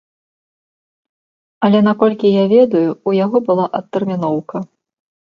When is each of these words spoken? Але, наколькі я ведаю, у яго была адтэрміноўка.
Але, 1.69 1.83
наколькі 1.89 2.33
я 2.41 2.49
ведаю, 2.57 2.85
у 3.09 3.17
яго 3.23 3.37
была 3.51 3.71
адтэрміноўка. 3.83 4.69